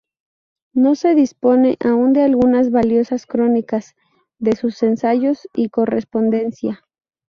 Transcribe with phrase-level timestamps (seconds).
[0.73, 3.93] No se dispone aún de algunas valiosas crónicas,
[4.39, 6.87] de sus ensayos y correspondencia.